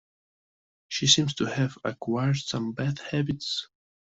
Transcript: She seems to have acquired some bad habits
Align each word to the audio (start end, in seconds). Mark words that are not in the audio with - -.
She 0.87 1.05
seems 1.05 1.35
to 1.35 1.45
have 1.45 1.77
acquired 1.85 2.37
some 2.37 2.71
bad 2.71 2.97
habits 2.97 3.67